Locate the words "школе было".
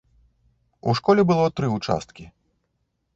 0.99-1.45